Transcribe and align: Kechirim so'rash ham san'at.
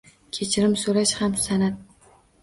Kechirim 0.35 0.71
so'rash 0.83 1.11
ham 1.19 1.35
san'at. 1.43 2.09